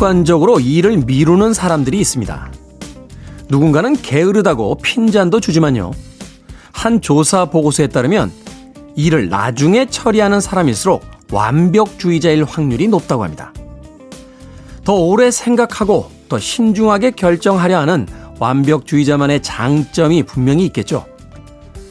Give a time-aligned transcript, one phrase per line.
[0.00, 2.50] 습관적으로 일을 미루는 사람들이 있습니다.
[3.50, 5.90] 누군가는 게으르다고 핀잔도 주지만요.
[6.72, 8.32] 한 조사 보고서에 따르면
[8.96, 13.52] 일을 나중에 처리하는 사람일수록 완벽주의자일 확률이 높다고 합니다.
[14.84, 18.06] 더 오래 생각하고 더 신중하게 결정하려 하는
[18.38, 21.04] 완벽주의자만의 장점이 분명히 있겠죠.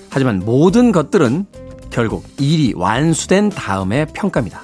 [0.10, 1.46] 하지만 모든 것들은
[1.92, 4.64] 결국 일이 완수된 다음에 평가입니다.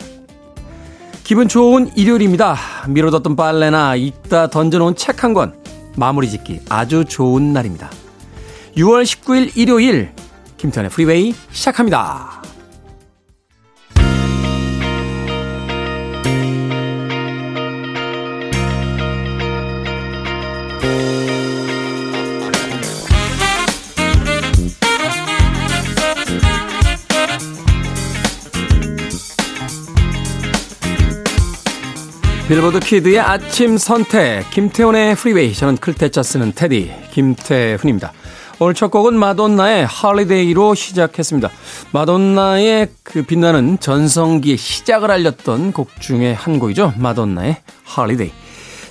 [1.25, 2.55] 기분 좋은 일요일입니다.
[2.87, 5.53] 미뤄뒀던 빨래나 이따 던져놓은 책 한 권
[5.97, 7.89] 마무리 짓기 아주 좋은 날입니다.
[8.77, 10.11] 6월 19일 일요일
[10.57, 12.44] 김태현의 프리웨이 시작합니다.
[32.47, 38.13] 빌보드 키드의 아침 선택 김태훈의 프리웨이 저는 클 태 자 쓰는 테디 김태훈입니다.
[38.59, 41.49] 오늘 첫 곡은 마돈나의 Holiday로 시작했습니다.
[41.91, 46.93] 마돈나의 그 빛나는 전성기의 시작을 알렸던 곡 중에 한 곡이죠.
[46.97, 47.57] 마돈나의
[47.97, 48.31] Holiday.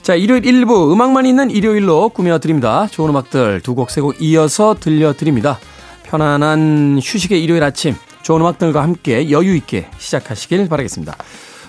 [0.02, 2.88] 자, 일요일 1부 음악만 있는 일요일로 꾸며드립니다.
[2.91, 5.60] 좋은 음악들 두 곡, 세 곡 이어서 들려드립니다.
[6.02, 11.16] 편안한 휴식의 일요일 아침 좋은 음악들과 함께 여유 있게 시작하시길 바라겠습니다.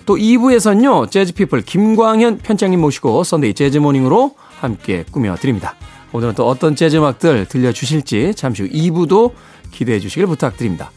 [0.05, 5.75] 또 2부에서는요, 재즈피플 김광현 편집장님 모시고 Sunday Jazz Morning으로 함께 꾸며드립니다.
[6.13, 9.33] 오늘은 또 어떤 재즈 음악들 들려주실지 잠시 후 2부도
[9.71, 10.91] 기대해 주시길 부탁드립니다.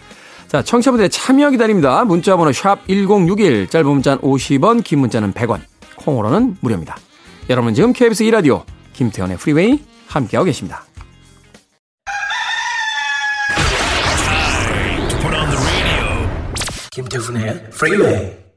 [0.46, 2.04] 자, 청취자분들의 참여 기다립니다.
[2.04, 5.60] 문자번호 샵 1061, 짧은 문자는 50원, 긴 문자는 100원,
[5.96, 6.96] 콩으로는 무료입니다.
[7.50, 8.62] 여러분 지금 KBS 2라디오
[8.92, 10.84] 김태훈의 프리웨이 함께하고 계십니다.
[16.90, 18.47] 김태훈의 프리웨이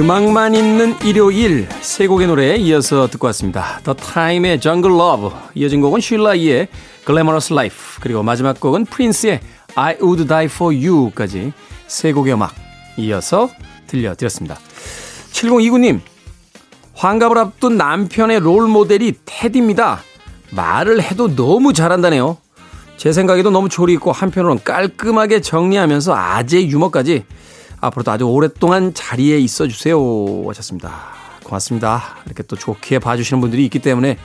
[0.00, 3.80] 음악만 있는 일요일 세 곡의 노래에 이어서 듣고 왔습니다.
[3.84, 6.68] The Time의 Jungle Love 이어진 곡은 쉴라이의
[7.04, 9.40] Glamorous Life 그리고 마지막 곡은 프린스의
[9.74, 11.52] I Would Die For You까지
[11.86, 12.54] 세 곡의 음악
[12.96, 13.50] 이어서
[13.88, 14.56] 들려드렸습니다.
[15.32, 16.00] 7029님
[16.94, 20.00] 환갑을 앞둔 남편의 롤 모델이 테디입니다.
[20.52, 22.38] 말을 해도 너무 잘한다네요.
[22.96, 27.26] 제 생각에도 너무 조리 있고 한편으로는 깔끔하게 정리하면서 아재 유머까지
[27.80, 29.98] 앞으로도 아주 오랫동안 자리에 있어 주세요.
[30.48, 31.12] 하셨습니다.
[31.44, 32.16] 고맙습니다.
[32.26, 34.18] 이렇게 또 좋게 봐주시는 분들이 있기 때문에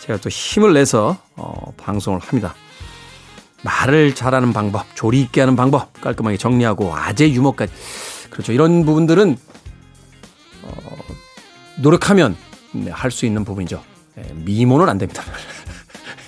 [0.00, 2.54] 제가 또 힘을 내서 어, 방송을 합니다.
[3.62, 7.72] 말을 잘하는 방법, 조리 있게 하는 방법, 깔끔하게 정리하고 아재 유머까지.
[8.30, 8.52] 그렇죠.
[8.52, 9.36] 이런 부분들은
[10.62, 10.96] 어,
[11.78, 12.36] 노력하면
[12.72, 13.82] 네, 할수 있는 부분이죠.
[14.16, 15.22] 네, 미모는 안 됩니다.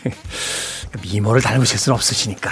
[1.03, 2.51] 미모를 닮으실 수는 없으시니까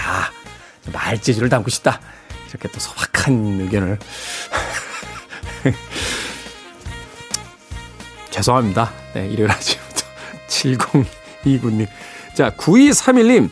[0.93, 2.01] 말재주를 담고 싶다.
[2.49, 2.81] 이렇게 또
[3.21, 3.99] 소박한 의견을
[8.31, 8.91] 죄송합니다.
[9.15, 10.07] 네, 일요일 아침부터
[11.45, 11.87] 7029님.
[12.35, 13.51] 자, 9231님.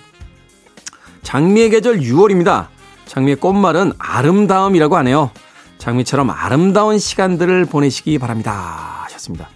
[1.22, 2.68] 장미의 계절 6월입니다.
[3.06, 5.30] 장미의 꽃말은 아름다움이라고 하네요.
[5.78, 9.02] 장미처럼 아름다운 시간들을 보내시기 바랍니다.
[9.04, 9.48] 하셨습니다.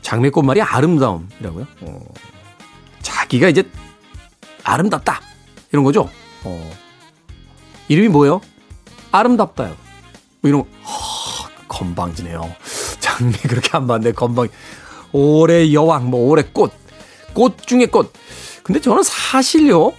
[0.00, 1.66] 장미 꽃말이 아름다움이라고요?
[1.82, 2.00] 어,
[3.02, 3.68] 자기가 이제
[4.64, 5.20] 아름답다.
[5.72, 6.08] 이런 거죠?
[6.44, 6.70] 어,
[7.88, 8.40] 이름이 뭐예요?
[9.10, 9.74] 아름답다요.
[10.40, 12.54] 뭐 이런 거, 허, 건방지네요.
[13.00, 14.48] 장미 그렇게 안 봤네, 건방.
[15.12, 16.72] 올해 여왕, 뭐 올해 꽃.
[17.32, 18.12] 꽃 중에 꽃.
[18.62, 19.92] 근데 저는 사실요,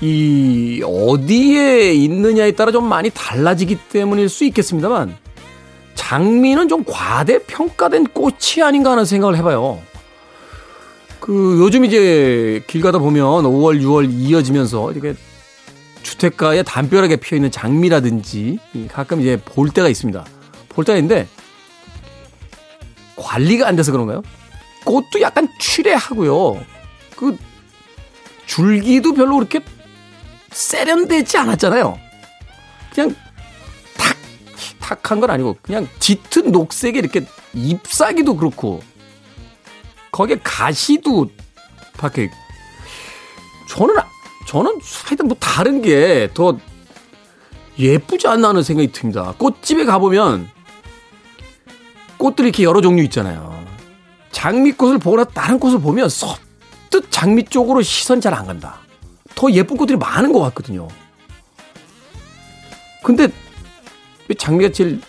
[0.00, 5.16] 이, 어디에 있느냐에 따라 좀 많이 달라지기 때문일 수 있겠습니다만,
[5.96, 9.80] 장미는 좀 과대 평가된 꽃이 아닌가 하는 생각을 해봐요.
[11.18, 15.14] 그, 요즘 이제 길 가다 보면 5월, 6월 이어지면서 이렇게
[16.02, 18.58] 주택가에 담벼락에 피어 있는 장미라든지
[18.92, 20.24] 가끔 이제 볼 때가 있습니다.
[20.68, 21.26] 볼 때가 있는데
[23.16, 24.22] 관리가 안 돼서 그런가요?
[24.84, 26.64] 꽃도 약간 취례하고요.
[27.16, 27.36] 그
[28.46, 29.60] 줄기도 별로 그렇게
[30.50, 31.98] 세련되지 않았잖아요.
[32.94, 33.14] 그냥
[33.96, 34.16] 탁
[34.80, 38.82] 탁한 건 아니고 그냥 짙은 녹색에 이렇게 잎사귀도 그렇고
[40.10, 41.30] 거기에 가시도
[41.98, 42.28] 박혀
[43.68, 43.96] 저는
[44.48, 46.58] 저는 하여튼 뭐 다른 게 더
[47.78, 49.34] 예쁘지 않나 하는 생각이 듭니다.
[49.36, 50.48] 꽃집에 가보면
[52.16, 53.62] 꽃들이 이렇게 여러 종류 있잖아요.
[54.32, 58.80] 장미꽃을 보거나 다른 꽃을 보면 섭뜻 장미 쪽으로 시선 잘안 간다.
[59.34, 60.88] 더 예쁜 꽃들이 많은 것 같거든요.
[63.04, 63.28] 근데
[64.28, 65.02] 왜 장미가 제일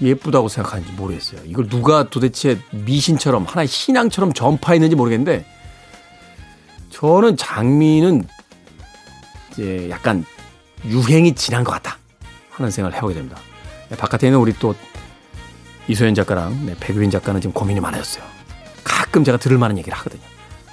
[0.00, 1.40] 예쁘다고 생각하는지 모르겠어요.
[1.44, 5.44] 이걸 누가 도대체 미신처럼 하나의 신앙처럼 전파했는지 모르겠는데
[6.90, 8.28] 저는 장미는
[9.54, 10.24] 이제 약간
[10.84, 11.98] 유행이 지난 것 같다
[12.50, 13.38] 하는 생각을 해보게 됩니다.
[13.88, 14.74] 네, 바깥에 있는 우리 또
[15.88, 18.24] 이소연 작가랑 네, 백유린 작가는 지금 고민이 많아졌어요.
[18.82, 20.22] 가끔 제가 들을 만한 얘기를 하거든요.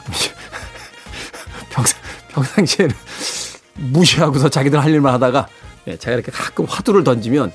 [1.69, 2.95] 평상, 평상시에는
[3.75, 5.47] 무시하고서 자기들 할 일만 하다가
[5.85, 7.51] 네, 제가 이렇게 가끔 화두를 던지면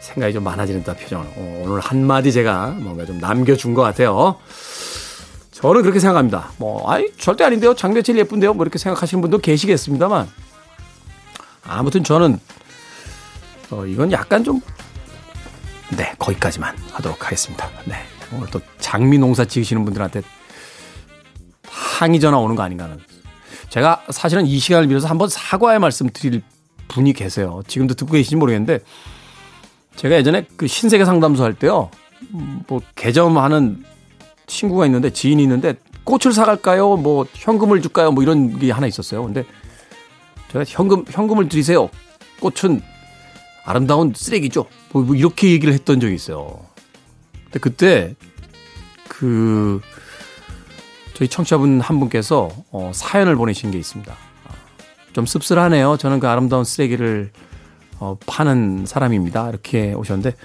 [0.00, 1.26] 생각이 좀 많아지는다 표정을.
[1.36, 4.36] 어, 오늘 한마디 제가 뭔가 좀 남겨준 것 같아요.
[5.50, 6.52] 저는 그렇게 생각합니다.
[6.58, 7.74] 뭐, 아이, 절대 아닌데요.
[7.74, 8.54] 제일 예쁜데요.
[8.54, 10.28] 뭐 이렇게 생각하시는 분도 계시겠습니다만.
[11.68, 12.38] 아무튼 저는,
[13.70, 14.60] 어, 이건 약간 좀,
[15.96, 17.70] 네, 거기까지만 하도록 하겠습니다.
[17.84, 17.94] 네.
[18.34, 20.22] 오늘 또 장미 농사 지으시는 분들한테
[21.66, 22.98] 항의 전화 오는 거 아닌가 하는.
[23.70, 26.42] 제가 사실은 이 시간을 빌어서 한번 사과의 말씀 드릴
[26.88, 27.62] 분이 계세요.
[27.66, 28.80] 지금도 듣고 계신지 모르겠는데,
[29.96, 31.90] 제가 예전에 그 신세계 상담소 할 때요,
[32.66, 33.84] 뭐, 개점하는
[34.46, 35.74] 친구가 있는데, 지인이 있는데,
[36.04, 36.96] 꽃을 사갈까요?
[36.96, 38.12] 뭐, 현금을 줄까요?
[38.12, 39.22] 뭐 이런 게 하나 있었어요.
[39.22, 39.44] 근데
[40.52, 41.90] 제가 현금, 현금을 드리세요.
[42.40, 42.82] 꽃은
[43.64, 44.66] 아름다운 쓰레기죠.
[44.92, 46.60] 뭐, 뭐 이렇게 얘기를 했던 적이 있어요.
[47.44, 48.14] 근데 그때,
[49.08, 49.80] 그,
[51.14, 54.14] 저희 청취자분 한 분께서 어, 사연을 보내신 게 있습니다.
[55.12, 55.96] 좀 씁쓸하네요.
[55.96, 57.32] 저는 그 아름다운 쓰레기를
[57.98, 59.48] 어, 파는 사람입니다.
[59.48, 60.36] 이렇게 오셨는데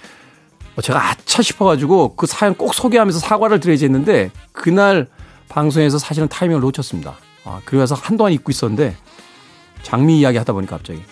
[0.76, 5.08] 어, 제가 아차 싶어가지고 그 사연 꼭 소개하면서 사과를 드려야지 했는데 그날
[5.48, 7.18] 방송에서 사실은 타이밍을 놓쳤습니다.
[7.46, 8.96] 아, 그래서 한동안 잊고 있었는데
[9.84, 11.04] 장미 이야기 하다 보니까 갑자기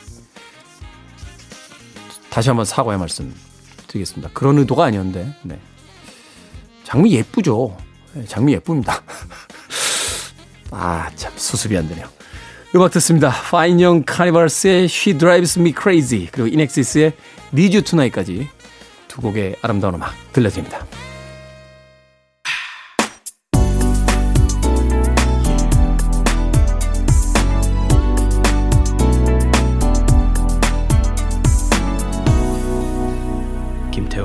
[2.31, 3.33] 다시 한번 사과의 말씀
[3.87, 4.31] 드리겠습니다.
[4.33, 5.59] 그런 의도가 아니었는데 네.
[6.83, 7.77] 장미 예쁘죠.
[8.13, 9.03] 네, 장미 예쁩니다.
[10.71, 12.07] 아, 참 수습이 안 되네요.
[12.73, 13.29] 음악 듣습니다.
[13.29, 17.13] 파인 영 카니발스의 She Drives Me Crazy 그리고 인엑시스의
[17.53, 18.47] Need You Tonight까지
[19.09, 20.85] 두 곡의 아름다운 음악 들려드립니다.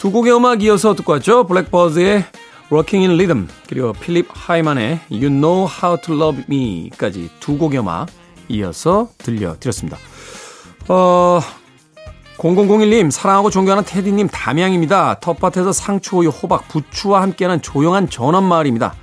[0.00, 1.44] 두 곡의 음악 이어서 듣고 왔죠.
[1.44, 2.24] 블랙버드의
[2.70, 8.08] Rocking in Rhythm 그리고 필리스 하이만의 You Know How to Love Me까지 두 곡의 음악
[8.48, 9.98] 이어서 들려드렸습니다.
[10.88, 11.40] 어...
[12.38, 15.20] 0001님 사랑하고 존경하는 테디님 담양입니다.
[15.20, 18.94] 텃밭에서 상추, 오이, 호박, 부추와 함께하는 조용한 전원마을입니다.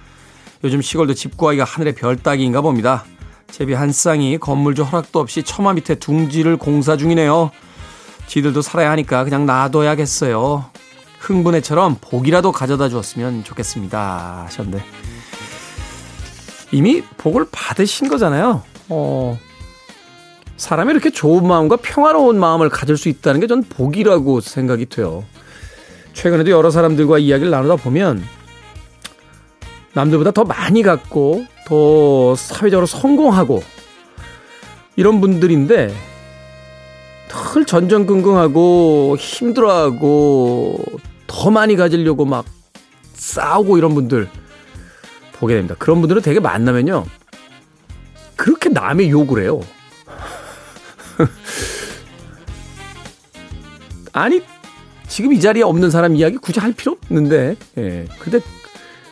[0.64, 3.06] 요즘 시골도 집 구하기가 하늘의 별 따기인가 봅니다.
[3.52, 7.52] 제비 한 쌍이 건물주 허락도 없이 처마 밑에 둥지를 공사 중이네요.
[8.26, 10.66] 지들도 살아야 하니까 그냥 놔둬야겠어요.
[11.20, 14.44] 흥분해처럼 복이라도 가져다 주었으면 좋겠습니다.
[14.46, 14.84] 하셨는데.
[16.72, 18.64] 이미 복을 받으신 거잖아요.
[18.90, 19.38] 어,
[20.58, 25.24] 사람이 이렇게 좋은 마음과 평화로운 마음을 가질 수 있다는 게 전 복이라고 생각이 돼요.
[26.14, 28.24] 최근에도 여러 사람들과 이야기를 나누다 보면
[29.94, 33.62] 남들보다 더 많이 갖고 더 사회적으로 성공하고
[34.96, 35.94] 이런 분들인데
[37.28, 40.84] 늘 전전긍긍하고 힘들어하고
[41.28, 42.46] 더 많이 가지려고 막
[43.14, 44.30] 싸우고 이런 분들
[45.34, 45.76] 보게 됩니다.
[45.78, 47.06] 그런 분들은 되게 만나면요.
[48.36, 49.60] 그렇게 남의 욕을 해요.
[54.14, 54.42] 아니,
[55.08, 58.08] 지금 이 자리에 없는 사람 이야기 굳이 할 필요 없는데, 예.
[58.20, 58.40] 근데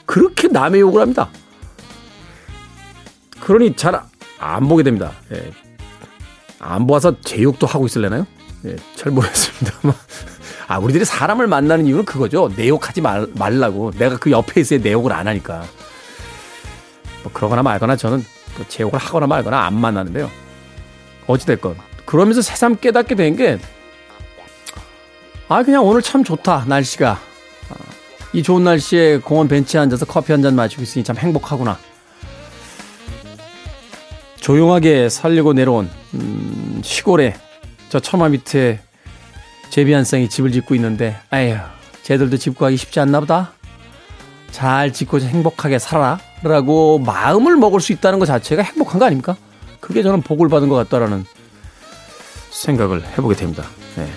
[0.05, 1.29] 그렇게 남의 욕을 합니다.
[3.39, 5.11] 그러니 잘 안 보게 됩니다.
[5.33, 5.51] 예.
[6.59, 8.25] 안 보아서 제 욕도 하고 있을래나요?
[8.65, 9.73] 예, 잘 모르겠습니다.
[10.67, 12.49] 아, 우리들이 사람을 만나는 이유는 그거죠.
[12.55, 13.91] 내 욕하지 말, 말라고.
[13.91, 15.63] 내가 그 옆에 있어야 내 욕을 안 하니까.
[17.23, 18.25] 뭐 그러거나 말거나 저는
[18.67, 20.29] 제 욕을 하거나 말거나 안 만나는데요.
[21.27, 21.75] 어찌됐건.
[22.05, 23.59] 그러면서 새삼 깨닫게 된 게,
[25.47, 27.19] 아, 그냥 오늘 참 좋다, 날씨가.
[28.33, 31.77] 이 좋은 날씨에 공원 벤치에 앉아서 커피 한 잔 마시고 있으니 참 행복하구나.
[34.45, 37.33] 조용하게 살려고 내려온 음, 시골에
[37.89, 38.79] 저 처마 밑에
[39.71, 41.57] 제비 한 쌍이 집을 짓고 있는데 아휴
[42.03, 43.53] 쟤들도 집 구하기 쉽지 않나 보다.
[44.51, 49.35] 잘 짓고 행복하게 살아라 라고 마음을 먹을 수 있다는 것 자체가 행복한 거 아닙니까?
[49.79, 51.25] 그게 저는 복을 받은 것 같다라는
[52.51, 53.63] 생각을 해보게 됩니다.
[53.95, 54.07] 네.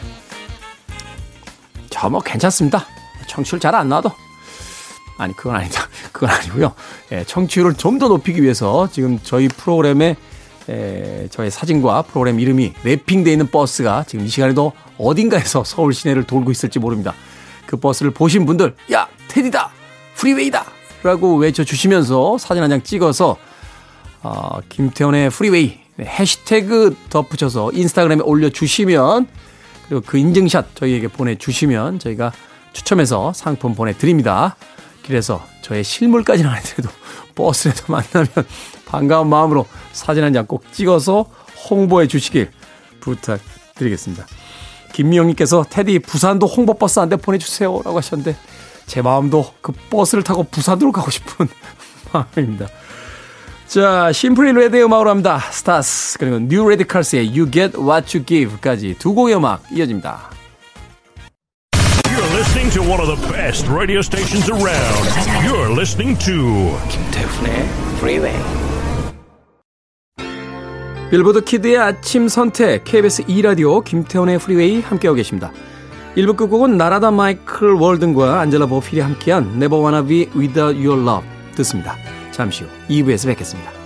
[1.88, 2.84] 저뭐 괜찮습니다.
[3.28, 4.12] 청취율 잘 안 나도.
[5.18, 5.88] 아니, 그건 아니다.
[6.12, 6.72] 그건 아니고요.
[7.12, 10.16] 예, 청취율을 좀 더 높이기 위해서 지금 저희 프로그램에
[10.68, 16.50] 에, 저의 사진과 프로그램 이름이 랩핑되어 있는 버스가 지금 이 시간에도 어딘가에서 서울 시내를 돌고
[16.50, 17.14] 있을지 모릅니다.
[17.66, 19.70] 그 버스를 보신 분들, 야, 테디다!
[20.14, 20.64] 프리웨이다!
[21.02, 23.36] 라고 외쳐주시면서 사진 한 장 찍어서,
[24.22, 29.26] 어, 김태훈의 프리웨이, 네, 해시태그 덧붙여서 인스타그램에 올려주시면,
[29.88, 32.32] 그리고 그 인증샷 저희에게 보내주시면 저희가
[32.72, 34.56] 추첨해서 상품 보내드립니다.
[35.08, 36.90] 그래서 저의 실물까지는 아니더라도
[37.34, 38.28] 버스에도 만나면
[38.86, 41.26] 반가운 마음으로 사진 한 장 꼭 찍어서
[41.70, 42.50] 홍보해 주시길
[43.00, 44.26] 부탁드리겠습니다.
[44.92, 48.36] 김미영님께서 테디 부산도 홍보버스 한 대 보내주세요 라고 하셨는데
[48.86, 51.48] 제 마음도 그 버스를 타고 부산으로 가고 싶은
[52.12, 52.68] 마음입니다.
[53.66, 55.38] 자, 심플리 레드의 음악으로 합니다.
[55.50, 60.30] Stars 그리고 뉴 레디칼스의 You Get What You Give까지 두 곡의 음악 이어집니다.
[62.68, 65.04] Listening to one of the best radio stations around.
[65.42, 68.36] You're listening to 김태훈의 Freeway.
[71.10, 75.50] 빌보드 키드의 아침 선택 KBS 2 라디오 김태훈의 프리웨이 함께하고 계십니다.
[76.14, 81.96] 1부 끝곡은 나라다 마이클 월든과 안젤라 보필이 함께한 Never Wanna Be Without Your Love 듣습니다.
[82.32, 83.77] 잠시 후 2부에서 뵙겠습니다.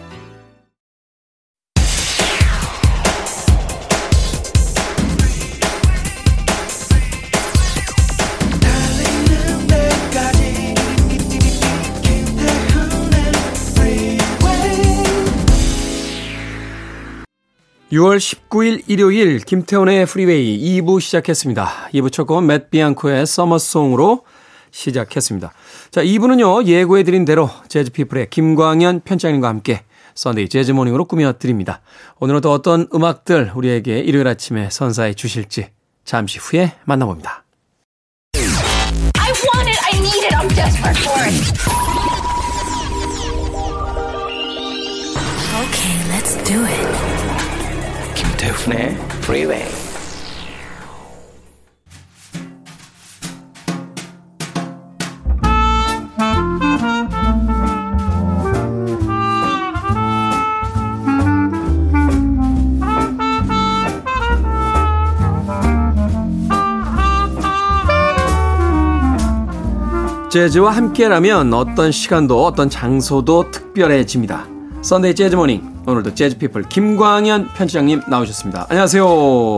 [17.92, 21.90] 6월 19일 일요일 김태훈의 프리웨이 2부 시작했습니다.
[21.92, 24.22] 2부 첫 곡은 맷 비앙코의 Summer Song으로
[24.70, 25.52] 시작했습니다.
[25.90, 29.84] 자, 2부는요, 예고해드린 대로 재즈피플의 김광현 편집장님과 함께
[30.14, 31.82] Sunday Jazz Morning으로 꾸며드립니다.
[32.18, 35.68] 오늘은 또 어떤 음악들 우리에게 일요일 아침에 선사해 주실지
[36.04, 37.42] 잠시 후에 만나봅니다.
[46.64, 47.22] It.
[47.22, 47.31] Okay.
[48.42, 49.68] 김태훈의 Freeway.
[70.30, 74.46] 재즈와 함께라면 어떤 시간도 어떤 장소도 특별해집니다.
[74.82, 78.66] Sunday Jazz Morning 오늘도 재즈 피플 김광현 편집장님 나오셨습니다.
[78.68, 79.04] 안녕하세요.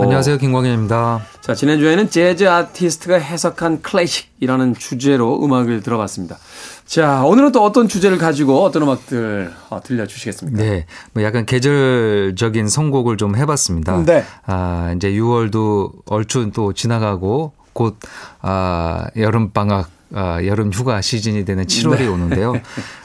[0.02, 1.23] 안녕하세요, 김광현입니다.
[1.40, 6.37] 자, 지난주에는 재즈 아티스트가 해석한 클래식이라는 주제로 음악을 들어봤습니다.
[6.85, 10.62] 자, 오늘은 또 어떤 주제를 가지고 어떤 음악들 어, 들려주시겠습니까?
[10.62, 14.04] 네, 뭐 약간 계절적인 선곡을 좀 해봤습니다.
[14.04, 14.25] 네.
[14.45, 17.97] 아, 이제 6월도 얼추 또 지나가고 곧
[18.43, 19.88] 아, 여름 방학.
[20.16, 22.06] 아, 여름 휴가 시즌이 되는 7월이 네.
[22.06, 22.54] 오는데요.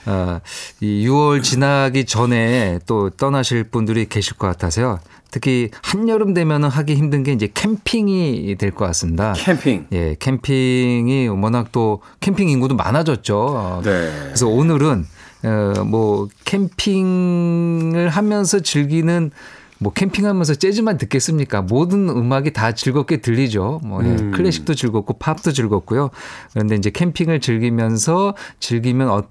[0.06, 0.40] 아,
[0.80, 5.00] 이 6월 지나기 전에 또 떠나실 분들이 계실 것 같아서요.
[5.32, 9.34] 특히 한여름 되면은 하기 힘든 게 이제 캠핑이 될 것 같습니다.
[9.34, 9.88] 캠핑.
[9.92, 13.38] 예, 캠핑이 워낙 또 캠핑 인구도 많아졌죠.
[13.38, 14.12] 어, 네.
[14.26, 15.06] 그래서 오늘은
[15.44, 19.32] 어, 뭐 캠핑을 하면서 즐기는
[19.80, 21.62] 뭐 캠핑하면서 재즈만 듣겠습니까?
[21.62, 23.82] 모든 음악이 다 즐겁게 들리죠.
[23.84, 24.32] 뭐 예, 음.
[24.32, 26.10] 클래식도 즐겁고 팝도 즐겁고요.
[26.54, 29.24] 그런데 이제 캠핑을 즐기면서 즐기면 어,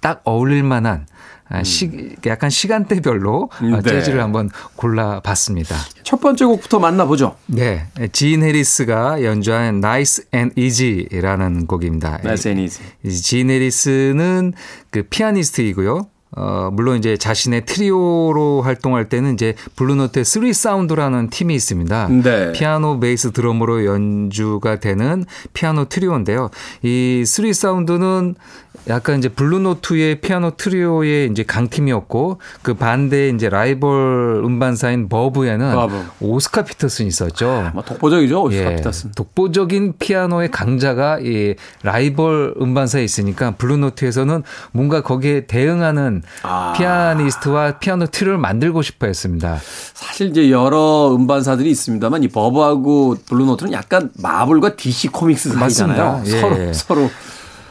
[0.00, 1.06] 딱 어울릴 만한
[1.48, 3.90] 아, 시, 약간 시간대별로 아, 음, 네.
[3.90, 5.76] 재즈를 한번 골라봤습니다.
[6.02, 7.36] 첫 번째 곡부터 만나보죠.
[7.46, 12.20] 네, 진 해리스가 연주한 Nice and Easy라는 곡입니다.
[12.24, 12.90] Nice and Easy.
[13.04, 14.54] 이 진 해리스는
[14.90, 16.06] 그 피아니스트이고요.
[16.36, 22.08] 어, 물론 이제 자신의 트리오로 활동할 때는 이제 블루노트의 쓰리 사운드라는 팀이 있습니다.
[22.22, 22.52] 네.
[22.52, 26.50] 피아노, 베이스, 드럼으로 연주가 되는 피아노 트리오인데요.
[26.82, 28.34] 이 쓰리 사운드는
[28.88, 36.04] 약간 이제 블루노트의 피아노 트리오의 이제 강팀이었고 그 반대에 이제 라이벌 음반사인 버브에는 버브.
[36.20, 37.70] 오스카 피터슨이 있었죠.
[37.72, 38.42] 뭐 독보적이죠.
[38.42, 39.12] 오스카 예, 피터슨.
[39.12, 46.72] 독보적인 피아노의 강자가 이 라이벌 음반사에 있으니까 블루노트에서는 뭔가 거기에 대응하는 아.
[46.76, 49.58] 피아니스트와 피아노 트리오를 만들고 싶어 했습니다.
[49.94, 56.12] 사실 이제 여러 음반사들이 있습니다만 이 버브하고 블루노트는 약간 마블과 DC 코믹스 사이잖아요.
[56.12, 56.36] 맞습니다.
[56.36, 56.40] 예.
[56.40, 57.10] 서로 서로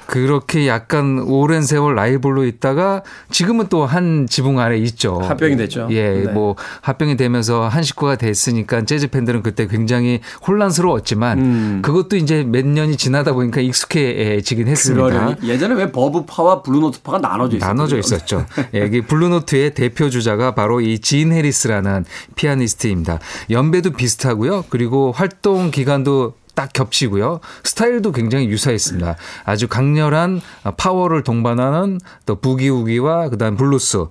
[0.06, 5.20] 그렇게 약간 오랜 세월 라이벌로 있다가 지금은 또 한 지붕 아래 있죠.
[5.20, 5.88] 합병이 됐죠.
[5.92, 6.32] 예, 네.
[6.32, 11.80] 뭐 합병이 되면서 한 식구가 됐으니까 재즈 팬들은 그때 굉장히 혼란스러웠지만 음.
[11.84, 15.04] 그것도 이제 몇 년이 지나다 보니까 익숙해지긴 했습니다.
[15.08, 17.68] 그러려니 예전에 왜 버브파와 블루노트파가 나눠져 있었죠?
[17.68, 18.46] 나눠져 있었죠.
[18.74, 22.06] 예, 블루노트의 대표 주자가 바로 이 진 해리스라는
[22.36, 23.20] 피아니스트입니다.
[23.50, 24.66] 연배도 비슷하고요.
[24.70, 27.40] 그리고 활동 기간도 딱 겹치고요.
[27.64, 29.16] 스타일도 굉장히 유사했습니다.
[29.44, 30.40] 아주 강렬한
[30.78, 34.10] 파워를 동반하는 또 부기우기와 그다음 블루스, 어,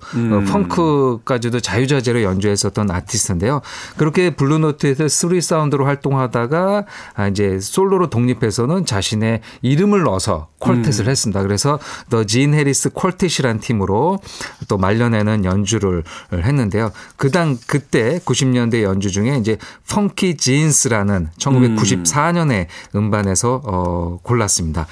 [0.51, 3.61] 펑크까지도 자유자재로 연주했었던 아티스트인데요.
[3.97, 6.85] 그렇게 블루노트에서 Three Sound로 활동하다가
[7.15, 11.41] 아, 이제 솔로로 독립해서는 자신의 이름을 넣어서 quartet을 했습니다.
[11.43, 14.19] 그래서 The 진 해리스 Quartet이라는 팀으로
[14.67, 16.91] 또 말년에는 연주를 했는데요.
[17.17, 19.57] 그당 그때 90년대 연주 중에 이제
[19.89, 24.87] 펑키 진스라는 1994년 에 음반에서 어 골랐습니다.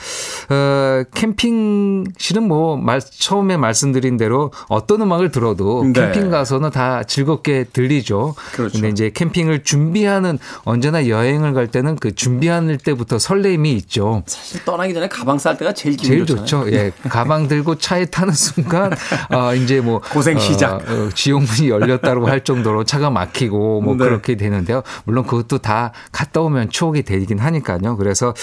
[0.49, 5.93] 어 캠핑 실은 뭐 말, 처음에 말씀드린 대로 어떤 음악을 들어도 네.
[5.93, 8.35] 캠핑 가서는 다 즐겁게 들리죠.
[8.53, 8.73] 그렇죠.
[8.73, 14.23] 근데 이제 캠핑을 준비하는 언제나 여행을 갈 때는 그 준비할 때부터 설레임이 있죠.
[14.27, 16.45] 사실 떠나기 전에 가방 쌀 때가 제일 제일 좋잖아요.
[16.45, 16.71] 좋죠.
[16.71, 16.91] 예.
[17.09, 18.91] 가방 들고 차에 타는 순간,
[19.29, 20.01] 아, 이제 뭐.
[20.11, 20.73] 고생 시작.
[20.73, 24.03] 어, 어, 지옥문이 열렸다고 할 정도로 차가 막히고 뭐 네.
[24.03, 24.83] 그렇게 되는데요.
[25.05, 27.97] 물론 그것도 다 갔다 오면 추억이 되긴 하니까요.
[27.97, 28.33] 그래서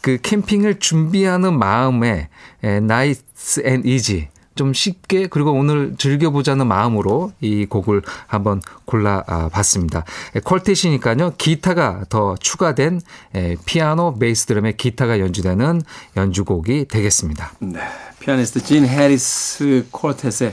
[0.00, 2.28] 그 캠핑을 준비하는 마음에
[2.62, 10.04] 에, Nice and Easy 좀 쉽게 그리고 오늘 즐겨보자는 마음으로 이 곡을 한번 골라봤습니다.
[10.44, 11.36] Quartet이니까요.
[11.36, 13.00] 기타가 더 추가된
[13.34, 15.82] 에, 피아노, 베이스 드럼에 기타가 연주되는
[16.16, 17.52] 연주곡이 되겠습니다.
[17.58, 17.80] 네.
[18.20, 20.52] 피아니스트 진 해리스 Quartet의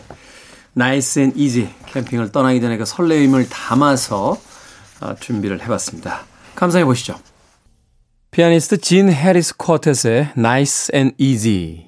[0.74, 4.38] Nice and Easy 캠핑을 떠나기 전에 그 설레임을 담아서
[5.02, 6.22] 어, 준비를 해봤습니다.
[6.56, 7.20] 감상해 보시죠.
[8.32, 11.86] 피아니스트 진 해리스 Quartet의 Nice and Easy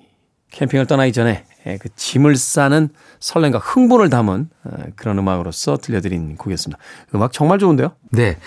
[0.51, 1.45] 캠핑을 떠나기 전에 예,
[1.79, 6.77] 그 짐을 싸는 설렘과 흥분을 담은 어, 그런 음악으로서 들려드린 곡이었습니다.
[7.15, 7.93] 음악 정말 좋은데요?
[8.11, 8.37] 네.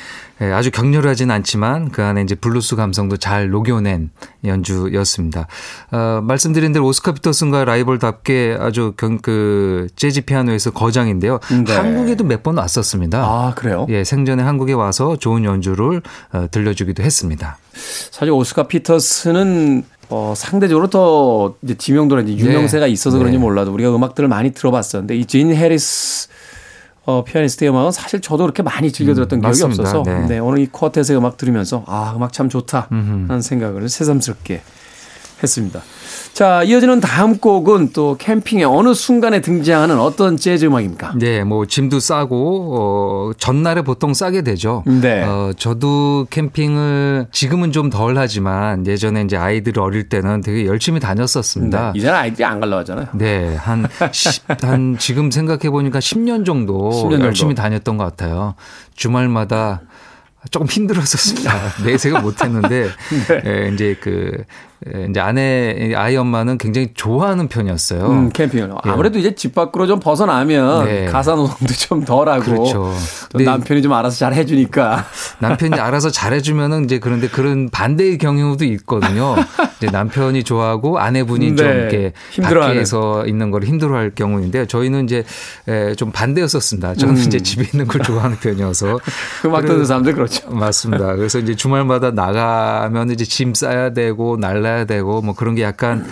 [0.43, 4.11] 예, 아주 격렬하진 않지만 그 안에 이제 블루스 감성도 잘 녹여낸
[4.45, 5.47] 연주였습니다.
[5.93, 11.41] 어, 말씀드린 대로 오스카 피터슨과 라이벌답게 아주 경, 그 재즈 피아노에서 거장인데요.
[11.67, 11.75] 네.
[11.75, 13.19] 한국에도 몇 번 왔었습니다.
[13.25, 13.87] 아, 그래요?
[13.89, 16.03] 예, 생전에 한국에 와서 좋은 연주를
[16.33, 17.57] 어, 들려주기도 했습니다.
[17.73, 22.93] 사실 오스카 피터슨은 어, 상대적으로 더 이제 지명도라든지 유명세가 네.
[22.93, 23.43] 있어서 그런지 네.
[23.43, 26.29] 몰라도 우리가 음악들을 많이 들어봤었는데 이 진 해리스
[27.05, 29.83] 어, 피아니스트의 음악은 사실 저도 그렇게 많이 즐겨 들었던 음, 기억이 맞습니다.
[29.83, 30.27] 없어서 네.
[30.27, 34.63] 네, 오늘 이 쿼텟의 음악 들으면서 아 음악 참 좋다 하는 생각을 새삼스럽게
[35.43, 35.81] 했습니다.
[36.33, 41.15] 자 이어지는 다음 곡은 또 캠핑의 어느 순간에 등장하는 어떤 재즈 음악입니까?
[41.17, 44.83] 네, 뭐 짐도 싸고 어 전날에 보통 싸게 되죠.
[44.87, 45.23] 네.
[45.23, 51.93] 어 저도 캠핑을 지금은 좀 덜 하지만 예전에 이제 아이들 어릴 때는 되게 열심히 다녔었습니다.
[51.93, 53.07] 네, 이제는 아이들이 안 갈라 하잖아요.
[53.15, 57.25] 네, 한, 10, 한, 지금 생각해 보니까 10년 정도 10년 정도.
[57.27, 58.55] 열심히 다녔던 것 같아요.
[58.97, 59.83] 주말마다
[60.51, 61.53] 조금 힘들었었습니다.
[61.87, 62.89] 내색을 못했는데,
[63.29, 63.43] 네.
[63.47, 64.45] 예, 이제 그, 예,
[65.09, 68.07] 이제 아내, 아이 엄마는 굉장히 좋아하는 편이었어요.
[68.07, 71.05] 음, 캠핑을 아무래도 이제 집 밖으로 좀 벗어나면 네.
[71.07, 72.93] 가사 노동도 좀 덜하고 그렇죠.
[73.31, 73.45] 또 네.
[73.45, 75.07] 남편이 좀 알아서 잘 해주니까
[75.41, 79.35] 남편이 알아서 잘 해주면은 이제 그런데 그런 반대의 경우도 있거든요.
[79.79, 81.73] 이제 남편이 좋아하고 아내분이 좀 네.
[81.73, 82.75] 이렇게 힘들어하는.
[82.75, 85.25] 밖에서 있는 걸 힘들어할 경우인데 저희는 이제
[85.69, 86.95] 에, 좀 반대였었습니다.
[86.95, 88.99] 저는 이제 집에 있는 걸 좋아하는 편이어서 음.
[89.47, 90.51] 음악 듣는 사람들 그렇죠.
[90.51, 91.17] 맞습니다.
[91.17, 96.05] 그래서 이제 주말마다 나가면 이제 짐 싸야 되고 날 라야 되고 뭐 그런 게 약간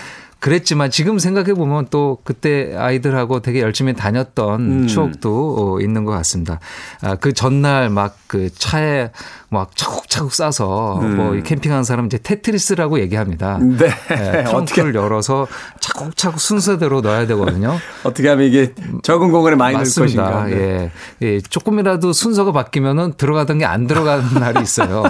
[0.45, 4.87] 그랬지만 지금 생각해 보면 또 그때 아이들하고 되게 열심히 다녔던 음.
[4.87, 6.61] 추억도 어, 있는 것 같습니다.
[7.01, 9.13] 아, 그 전날 막 그 차에
[9.49, 13.59] 막 차곡차곡 싸서 뭐이 캠핑하는 사람 이제 테트리스라고 얘기합니다.
[13.59, 13.77] 음.
[13.77, 13.87] 네.
[14.11, 15.47] 예, 어떻게 트렁크를 열어서
[15.79, 17.79] 차곡차곡 순서대로 넣어야 되거든요.
[18.03, 20.33] 어떻게 하면 이게 적은 공간에 많이 넣을 맞습니다.
[20.33, 20.47] 것인가.
[20.47, 20.91] 네.
[21.23, 21.27] 예.
[21.29, 21.41] 예.
[21.41, 25.05] 조금이라도 순서가 바뀌면은 들어가던 게 안 들어가는 날이 있어요.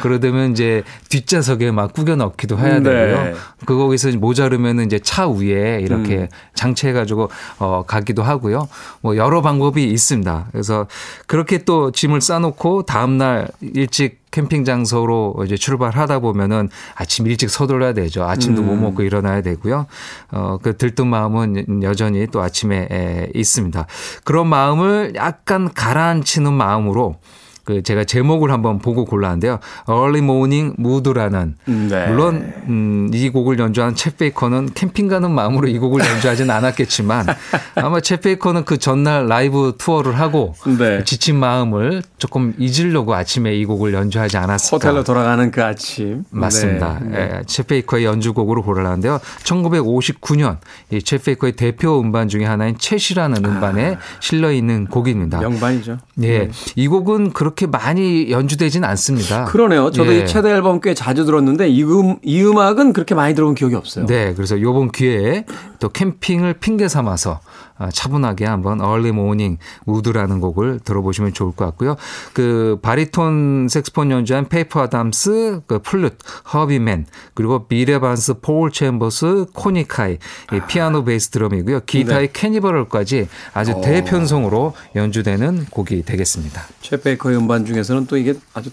[0.00, 2.82] 그러다면 이제 뒷좌석에 막 꾸겨 넣기도 해야 네.
[2.82, 3.34] 되고요.
[3.66, 6.28] 그 거기서 모자르면 은 이제 차 위에 이렇게 음.
[6.54, 8.68] 장치해 가지고 어 가기도 하고요.
[9.00, 10.48] 뭐 여러 방법이 있습니다.
[10.50, 10.86] 그래서
[11.26, 17.92] 그렇게 또 짐을 싸놓고 다음 날 일찍 캠핑 장소로 이제 출발하다 보면은 아침 일찍 서둘러야
[17.94, 18.24] 되죠.
[18.24, 18.66] 아침도 음.
[18.66, 19.86] 못 먹고 일어나야 되고요.
[20.32, 23.86] 어, 그 들뜬 마음은 여전히 또 아침에 에, 있습니다.
[24.24, 27.16] 그런 마음을 약간 가라앉히는 마음으로
[27.64, 29.58] 그 제가 제목을 한번 보고 골랐는데요.
[29.88, 32.06] Early Morning Mood라는 네.
[32.08, 37.26] 물론 음, 이 곡을 연주한 챗 베이커는 캠핑 가는 마음으로 이 곡을 연주하진 않았겠지만
[37.76, 41.04] 아마 챗 베이커는 그 전날 라이브 투어를 하고 네.
[41.04, 44.76] 지친 마음을 조금 잊으려고 아침에 이 곡을 연주하지 않았을까.
[44.76, 46.24] 호텔로 돌아가는 그 아침.
[46.30, 46.98] 맞습니다.
[47.02, 47.08] 네.
[47.10, 47.20] 네.
[47.20, 49.20] 예, 챗 베이커의 연주곡으로 골랐는데요.
[49.44, 50.58] 1959년
[50.92, 55.40] 이 챗 베이커의 대표 음반 중에 하나인 Chet이라는 음반에 실려 있는 곡입니다.
[55.40, 55.98] 명반이죠.
[56.22, 56.50] 예.
[56.76, 59.44] 이 곡은 그렇게 그렇게 많이 연주되진 않습니다.
[59.44, 59.90] 그러네요.
[59.90, 60.20] 저도 예.
[60.20, 64.06] 이 챗의 앨범 꽤 자주 들었는데 이, 음, 이 음악은 그렇게 많이 들어본 기억이 없어요.
[64.06, 65.44] 네, 그래서 요번 기회에
[65.78, 71.96] 또 캠핑을 핑계 삼아서 아, 차분하게 한번 Early Morning Mood라는 곡을 들어보시면 좋을 것 같고요.
[72.32, 76.18] 그 바리톤 색스폰 연주한 페퍼 아담스, 그 플룻,
[76.52, 80.14] 허비 맨, 그리고 빌 에반스, 폴 챔버스, 코니 케이,
[80.52, 81.80] 이 피아노 베이스 드럼이고요.
[81.86, 82.32] 기타의 네.
[82.32, 86.62] 케니 버렐까지 아주 대편성으로 연주되는 곡이 되겠습니다.
[86.80, 88.70] 챗 베이커의 음반 중에서는 또 이게 아주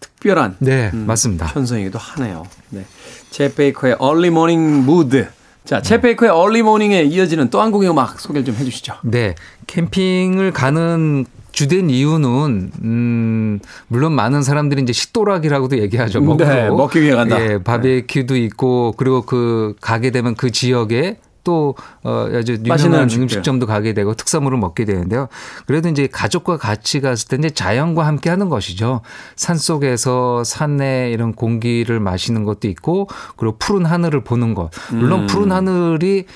[0.00, 1.46] 특별한 네, 맞습니다.
[1.46, 2.44] 편성이기도 하네요.
[2.70, 2.84] 네.
[3.30, 5.28] 챗 베이커의 Early Morning Mood.
[5.68, 8.94] 자, 챗 베이커의 Early Morning에 이어지는 또 한 곡의 음악 소개를 좀 해주시죠.
[9.02, 9.34] 네.
[9.66, 16.22] 캠핑을 가는 주된 이유는 음 물론 많은 사람들이 이제 식도락이라고도 얘기하죠.
[16.22, 16.48] 먹으러.
[16.48, 17.38] 네, 먹기 위해 간다.
[17.42, 23.10] 예, 바베큐도 있고 그리고 그 가게 되면 그 지역에 또 어, 아주 맛있는 유명한.
[23.10, 25.28] 음식점도 가게 되고 특산물을 먹게 되는데요.
[25.66, 29.00] 그래도 이제 가족과 같이 갔을 때 이제 자연과 함께 하는 것이죠.
[29.36, 34.70] 산 속에서 산내 이런 공기를 마시는 것도 있고 그리고 푸른 하늘을 보는 것.
[34.90, 35.26] 물론 음.
[35.26, 36.26] 푸른 하늘이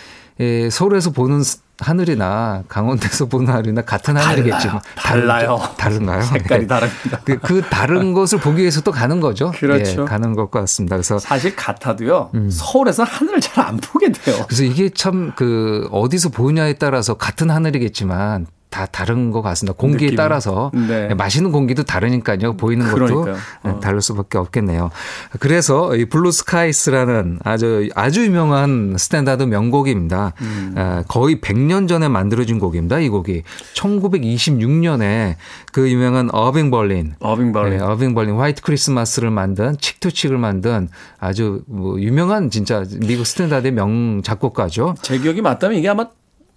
[0.40, 5.58] 에, 서울에서 보는 스- 하늘이나 강원도에서 보는 하늘이나 같은 하늘이겠지만 달라요.
[5.58, 5.76] 다르죠?
[5.76, 6.22] 다른가요?
[6.22, 6.66] 색깔이 네.
[6.66, 7.20] 다릅니다.
[7.24, 9.50] 그, 그 다른 것을 보기 위해서 또 가는 거죠.
[9.52, 10.02] 그렇죠.
[10.02, 10.96] 예, 가는 것 같습니다.
[10.96, 12.30] 그래서 사실 같아도요.
[12.34, 12.48] 음.
[12.50, 14.44] 서울에서 하늘을 잘 안 보게 돼요.
[14.48, 19.76] 그래서 이게 참 그 어디서 보느냐에 따라서 같은 하늘이겠지만 다 다른 것 같습니다.
[19.76, 20.16] 공기에 느낌이.
[20.16, 21.14] 따라서 네.
[21.14, 22.56] 마시는 공기도 다르니까요.
[22.56, 23.36] 보이는 것도 그러니까요.
[23.64, 23.80] 어.
[23.80, 24.90] 다를 수밖에 없겠네요.
[25.38, 30.32] 그래서 이 Blue Skies라는 아주 아주 유명한 스탠다드 명곡입니다.
[30.40, 30.74] 음.
[30.76, 32.98] 아, 거의 100년 전에 만들어진 곡입니다.
[33.00, 33.42] 이 곡이
[33.74, 35.34] 1926년에
[35.70, 37.78] 그 유명한 어빙 벌린 어빙 벌린.
[37.78, 40.88] 네, 어빙 벌린 White Christmas를 만든 Cheek to Cheek을 만든
[41.20, 44.94] 아주 뭐 유명한 진짜 미국 스탠다드의 명 작곡가죠.
[45.02, 46.06] 제 기억이 맞다면 이게 아마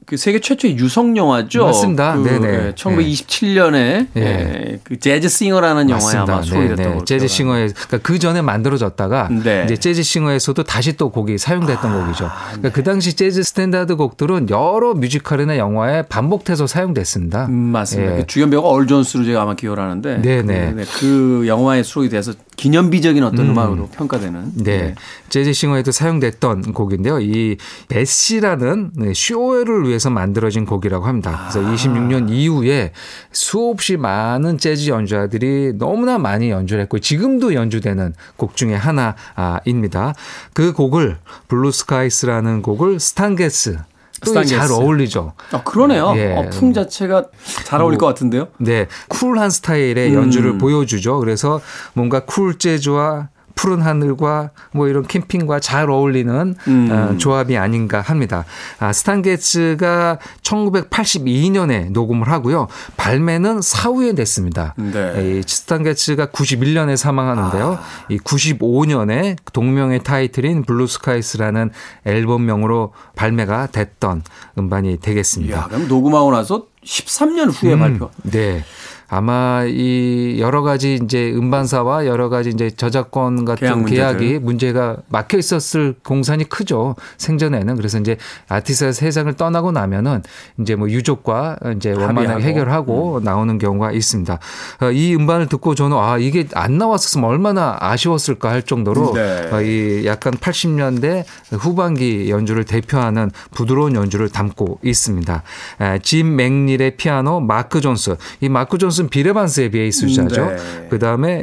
[0.06, 1.66] 그 세계 최초의 유성 영화죠.
[1.66, 2.16] 맞습니다.
[2.16, 2.74] 그 네네.
[2.76, 4.80] 1927년에 예.
[4.84, 9.64] 그 Jazz Singer라는 영화에 아마 소개됐던 네, 거 Jazz Singer에 그러니까 그 전에 만들어졌다가 네.
[9.66, 12.26] 이제 Jazz Singer에서도 다시 또 곡이 사용됐던 아, 곡이죠.
[12.26, 12.30] 네.
[12.52, 17.48] 그러니까 그 당시 재즈 스탠다드 곡들은 여러 뮤지컬이나 영화에 반복돼서 사용됐습니다.
[17.48, 18.14] 음, 맞습니다.
[18.14, 18.18] 예.
[18.18, 20.44] 그 주연 배우가 알 졸슨으로 제가 아마 기억을 하는데 네네.
[20.44, 23.58] 그, 네, 그 영화에 수록이 돼서 기념비적인 어떤 음.
[23.58, 24.96] 악으로 평가되는 네.
[25.30, 27.20] Jazz Singer에도 사용됐던 곡인데요.
[27.20, 27.58] 이
[27.90, 31.48] Betsy라는 네, 쇼를 위해서 만들어진 곡이라고 합니다.
[31.52, 32.92] 그래서 26년 이후에
[33.32, 40.14] 수없이 많은 재즈 연주자들이 너무나 많이 연주를 했고 지금도 연주되는 곡 중에 하나입니다.
[40.54, 43.78] 그 곡을 Blue Skies라는 곡을 스탄 게츠
[44.24, 44.74] 스탄 게츠.
[44.74, 45.34] 어울리죠.
[45.52, 46.14] 아, 그러네요.
[46.16, 46.34] 예.
[46.36, 47.26] 어, 풍 자체가
[47.66, 48.48] 잘 어울릴 것 같은데요.
[48.60, 50.16] 네, cool한 스타일의 음.
[50.16, 51.20] 연주를 보여주죠.
[51.20, 51.62] 그래서
[51.94, 56.90] 뭔가 쿨 재즈와 푸른 하늘과 뭐 이런 캠핑과 잘 어울리는 음.
[56.92, 58.46] 어, 조합이 아닌가 합니다.
[58.80, 62.68] 아, 스탄 게츠가 1982년에 녹음을 하고요.
[62.98, 64.76] 발매는 사후에 냈습니다.
[64.78, 65.40] 네.
[65.40, 67.80] 이 스탄 게츠가 91년에 사망하는데요.
[67.80, 68.06] 아.
[68.10, 71.72] 이 95년에 동명의 타이틀인 Blue Skies라는
[72.06, 74.24] 앨범명으로 발매가 됐던
[74.58, 75.58] 음반이 되겠습니다.
[75.58, 78.12] 야, 그럼 녹음하고 나서 13년 후에 음, 발표.
[78.24, 78.64] 네.
[79.08, 84.18] 아마 이 여러 가지 이제 음반사와 여러 가지 이제 저작권 같은 계약.
[84.18, 86.96] 계약이 문제가 막혀 있었을 공산이 크죠.
[87.18, 87.76] 생전에는.
[87.76, 90.24] 그래서 이제 아티스트가 세상을 떠나고 나면은
[90.60, 92.40] 이제 뭐 유족과 이제 원만하게 합의하고.
[92.40, 92.42] 음.
[92.44, 94.40] 해결하고 나오는 경우가 있습니다.
[94.82, 99.50] 어, 이 음반을 듣고 저는 아, 이게 안 나왔었으면 얼마나 아쉬웠을까 할 정도로 네.
[99.52, 105.44] 어, 이 약간 80년대 후반기 연주를 대표하는 부드러운 연주를 담고 있습니다.
[105.82, 108.16] 에, 짐 맥닐리의 피아노, 마크 존스.
[108.42, 110.46] 이 마크 존스 는 빌 에반스의 베이스 주자죠.
[110.46, 110.88] 네.
[110.90, 111.42] 그 다음에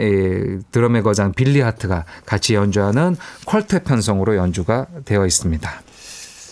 [0.70, 5.82] 드럼의 거장 빌리 하트가 같이 연주하는 quartet 편성으로 연주가 되어 있습니다.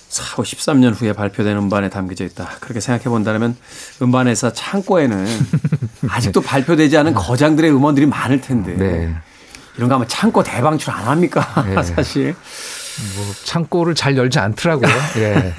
[0.09, 2.57] 사후 13년 후에 발표된 음반에 담겨져 있다.
[2.61, 3.57] 그렇게 생각해 본다면
[4.03, 5.27] 음반회사 창고에는
[6.11, 9.15] 아직도 발표되지 않은 거장들의 음원들이 많을 텐데 네.
[9.77, 11.65] 이런 거 아마 창고 대방출 안 합니까?
[11.65, 11.81] 네.
[11.83, 12.35] 사실.
[13.17, 14.91] 뭐 창고를 잘 열지 않더라고요.
[15.19, 15.55] 예.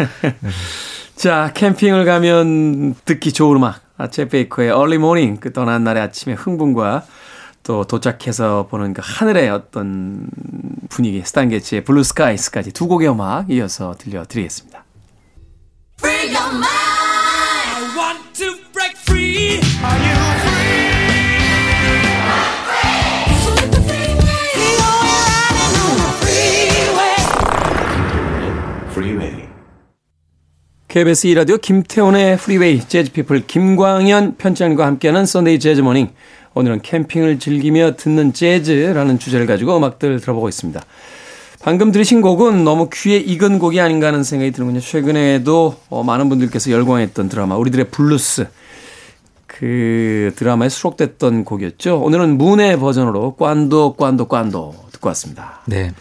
[1.16, 3.80] 자, 캠핑을 가면 듣기 좋은 음악.
[4.02, 7.06] 아, 쳇 베이커의 Early Morning, 그 떠난 날의 아침의 흥분과
[7.64, 10.28] 또 도착해서 보는 그 하늘의 어떤
[10.90, 14.84] 분위기, 스탄 게츠의 Blue Skies까지 두 곡의 음악 이어서 들려드리겠습니다.
[30.92, 36.10] KBS 2라디오 김태훈의 Freeway 재즈피플 김광현 편집장과 함께하는 Sunday Jazz Morning
[36.54, 40.82] 오늘은 캠핑을 즐기며 듣는 재즈라는 주제를 가지고 음악들 들어보고 있습니다.
[41.62, 44.82] 방금 들으신 곡은 너무 귀에 익은 곡이 아닌가 하는 생각이 드는군요.
[44.82, 48.50] 최근에도 어, 많은 분들께서 열광했던 드라마 우리들의 블루스
[49.48, 52.02] 그그 드라마에 수록됐던 곡이었죠.
[52.02, 55.62] 오늘은 문의 버전으로 Quando Quando Quando 듣고 왔습니다.
[55.68, 55.94] 네.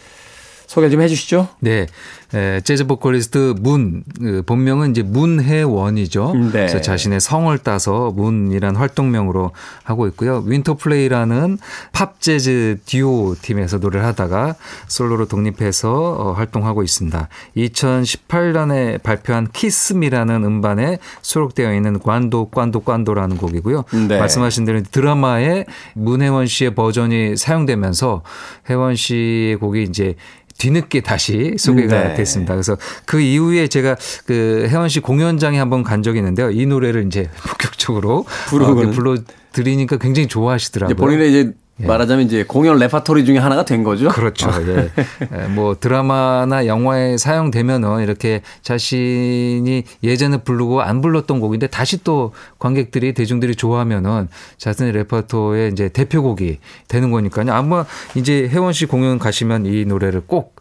[0.70, 1.48] 소개 좀 해주시죠.
[1.58, 1.88] 네.
[2.32, 6.32] 에, 재즈 보컬리스트 문, 그 본명은 이제 문혜원이죠.
[6.32, 6.50] 네.
[6.52, 9.50] 그래서 자신의 성을 따서 문이란 활동명으로
[9.82, 10.44] 하고 있고요.
[10.46, 11.58] 윈터플레이라는
[11.90, 14.54] 팝 재즈 듀오 팀에서 노래를 하다가
[14.86, 17.28] 솔로로 독립해서 어, 활동하고 있습니다.
[17.56, 23.86] 2018년에 발표한 Kiss Me라는 음반에 수록되어 있는 Quando Quando Quando라는 곡이고요.
[24.06, 24.20] 네.
[24.20, 28.22] 말씀하신 대로 드라마에 문혜원 씨의 버전이 사용되면서
[28.68, 30.14] 혜원 씨의 곡이 이제
[30.60, 32.14] 뒤늦게 다시 소개가 네.
[32.14, 32.54] 됐습니다.
[32.54, 33.96] 그래서 그 이후에 제가
[34.26, 36.50] 그 혜원 씨 공연장에 한번 간 적이 있는데요.
[36.50, 38.88] 이 노래를 이제 본격적으로 부르고는.
[38.88, 39.16] 어, 불러
[39.52, 40.94] 드리니까 굉장히 좋아하시더라고요.
[40.94, 41.52] 본인의 이제
[41.86, 44.06] 말하자면 이제 공연 레파토리 중에 하나가 된 거죠.
[44.06, 44.08] 예.
[44.08, 44.50] 그렇죠.
[44.66, 44.90] 예.
[45.34, 53.14] 예, 뭐 드라마나 영화에 사용되면은 이렇게 자신이 예전에 부르고 안 불렀던 곡인데 다시 또 관객들이
[53.14, 57.52] 대중들이 좋아하면은 자신의 레퍼토리의 이제 대표곡이 되는 거니까요.
[57.52, 60.59] 아마 이제 혜원 씨 공연 가시면 이 노래를 꼭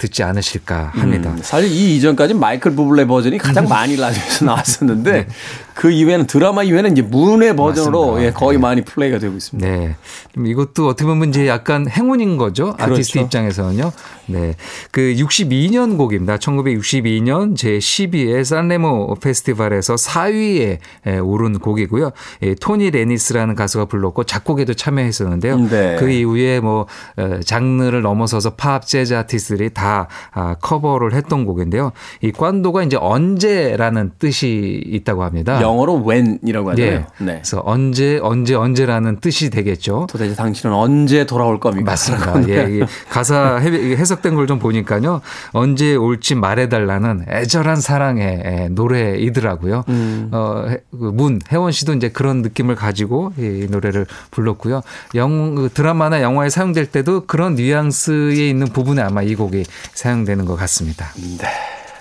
[0.00, 1.30] 듣지 않으실까 합니다.
[1.30, 5.26] 음, 사실 이 이전까지 마이클 부블레 버전이 가장 많이 라디오에서 나왔었는데 네.
[5.74, 8.22] 그 이후에는 드라마 이후에는 이제 문의 버전으로.
[8.22, 8.62] 예, 거의 네.
[8.62, 9.68] 많이 플레이가 되고 있습니다.
[9.68, 9.96] 네.
[10.34, 12.74] 좀 이것도 어떻게 보면 이제 약간 행운인 거죠.
[12.78, 13.20] 아티스트 그렇죠.
[13.20, 13.92] 입장에서는요.
[14.26, 14.54] 네.
[14.90, 16.36] 그 62년 곡입니다.
[16.36, 20.78] 1962년 제12회 산레모 페스티벌에서 4위에
[21.22, 22.10] 오른 곡이고요.
[22.42, 25.58] 예, 토니 레니스라는 가수가 불렀고 작곡에도 참여했었는데요.
[25.68, 25.96] 네.
[25.98, 26.86] 그 이후에 뭐
[27.16, 29.89] 어, 장르를 넘어서서 팝 재즈 아티스트들이 다
[30.32, 31.92] 아, 커버를 했던 곡인데요.
[32.22, 35.60] 이 Quando가 이제 언제라는 뜻이 있다고 합니다.
[35.62, 36.92] 영어로 when이라고 하잖아요.
[36.92, 37.24] 예.
[37.24, 37.32] 네.
[37.36, 40.06] 그래서 언제 언제 언제라는 뜻이 되겠죠.
[40.10, 41.90] 도대체 당신은 언제 돌아올 겁니까?
[41.92, 42.48] 맞습니다.
[42.48, 45.20] 예, 가사 해- 해석된 걸 좀 보니까요.
[45.52, 49.84] 언제 올지 말해달라는 애절한 사랑의 예, 노래이더라고요.
[50.32, 54.80] 어, 해- 그 문, 혜원 씨도 이제 그런 느낌을 가지고 이 노래를 불렀고요.
[55.14, 60.56] 영, 그 드라마나 영화에 사용될 때도 그런 뉘앙스에 있는 부분에 아마 이 곡이 사용되는 것
[60.56, 61.12] 같습니다.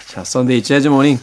[0.08, 1.20] 자, Sunday Jazz Morning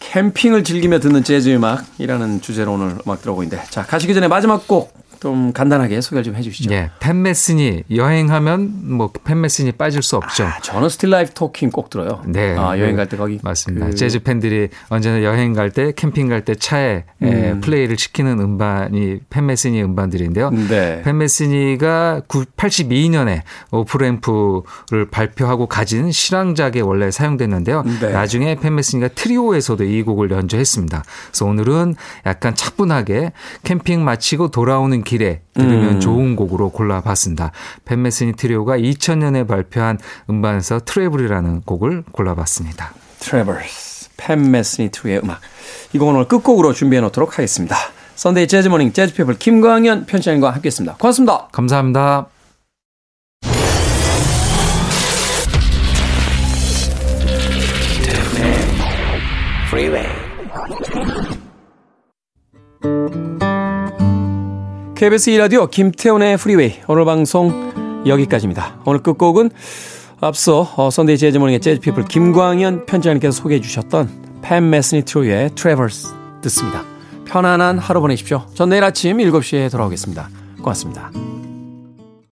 [0.00, 4.92] 캠핑을 즐기며 듣는 재즈 음악이라는 주제로 오늘 음악 들어보고 있는데 자, 가시기 전에 마지막 곡
[5.22, 6.72] 좀 간단하게 소개를 좀 해 주시죠.
[6.72, 10.44] 예, 팻 메시니, 여행하면 뭐 팻 메시니 빠질 수 없죠.
[10.46, 12.20] 아, 저는 Still Life Talking 꼭 들어요.
[12.26, 12.56] 네.
[12.58, 13.86] 아, 여행 갈 때 거기 맞습니다.
[13.86, 19.20] 그 재즈 팬들이 언제나 여행 갈 때, 캠핑 갈 때 차에 에, 플레이를 시키는 음반이
[19.30, 20.50] 팻 메시니 음반들인데요.
[20.50, 21.02] 네.
[21.02, 22.22] 팻 메시니가
[22.56, 27.84] 82년에 Offramp를 발표하고 가진 실황작에 원래 사용됐는데요.
[28.00, 28.10] 네.
[28.10, 31.04] 나중에 팻 메시니가 트리오에서도 이 곡을 연주했습니다.
[31.28, 31.94] 그래서 오늘은
[32.26, 33.32] 약간 차분하게
[33.62, 37.52] 캠핑 마치고 돌아오는 길에 들으면 좋은 곡으로 골라봤습니다.
[37.84, 39.98] 팻 메시니 트리오가 2000년에 발표한
[40.30, 42.94] 음반에서 Travel이라는 곡을 골라봤습니다.
[43.18, 45.40] Travels 팻 메시니 트리오의 음악
[45.92, 47.76] 이 곡은 오늘 끝곡으로 준비해 놓도록 하겠습니다.
[48.14, 50.96] Sunday Jazz Morning 재즈 피플 김광현 편집장님과 함께했습니다.
[50.96, 51.48] 고맙습니다.
[51.52, 52.28] 감사합니다.
[59.72, 60.21] Freeway.
[65.02, 68.76] KBS 2라디오 김태훈의 Freeway 오늘 방송 여기까지입니다.
[68.84, 69.50] 오늘 끝곡은
[70.20, 76.06] 앞서 어, Sunday Jazz Morning의 재즈 피플 김광현 편집장님께서 소개해 주셨던 팻 메시니 트리오의 Travels
[76.42, 76.84] 듣습니다.
[77.24, 78.46] 편안한 하루 보내십시오.
[78.54, 80.28] 전 내일 아침 7시에 돌아오겠습니다.
[80.58, 81.10] 고맙습니다.